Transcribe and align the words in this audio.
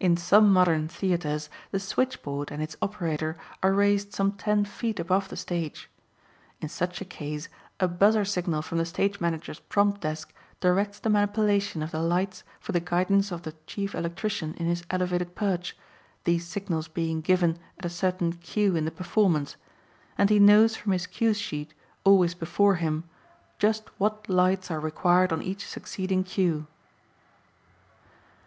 In 0.00 0.16
some 0.16 0.50
modern 0.50 0.88
theatres 0.88 1.50
the 1.72 1.78
switchboard 1.78 2.50
and 2.50 2.62
its 2.62 2.74
operator 2.80 3.36
are 3.62 3.74
raised 3.74 4.14
some 4.14 4.32
ten 4.32 4.64
feet 4.64 4.98
above 4.98 5.28
the 5.28 5.36
stage. 5.36 5.90
In 6.62 6.70
such 6.70 7.02
a 7.02 7.04
case 7.04 7.50
a 7.78 7.86
buzzer 7.86 8.24
signal 8.24 8.62
from 8.62 8.78
the 8.78 8.86
stage 8.86 9.20
manager's 9.20 9.60
prompt 9.60 10.00
desk 10.00 10.32
directs 10.60 10.98
the 11.00 11.10
manipulation 11.10 11.82
of 11.82 11.90
the 11.90 12.00
lights 12.00 12.44
for 12.60 12.72
the 12.72 12.80
guidance 12.80 13.30
of 13.30 13.42
the 13.42 13.52
chief 13.66 13.94
electrician 13.94 14.54
in 14.54 14.64
his 14.64 14.84
elevated 14.88 15.34
perch, 15.34 15.76
these 16.24 16.46
signals 16.46 16.88
being 16.88 17.20
given 17.20 17.58
at 17.76 17.84
a 17.84 17.90
certain 17.90 18.32
"cue" 18.32 18.74
in 18.74 18.86
the 18.86 18.90
performance, 18.90 19.56
and 20.16 20.30
he 20.30 20.38
knows 20.38 20.76
from 20.76 20.92
his 20.92 21.06
cue 21.06 21.34
sheet, 21.34 21.74
always 22.04 22.32
before 22.34 22.76
him, 22.76 23.04
just 23.58 23.90
what 24.00 24.30
lights 24.30 24.70
are 24.70 24.80
required 24.80 25.30
on 25.30 25.42
each 25.42 25.66
succeeding 25.66 26.24
cue. 26.24 26.66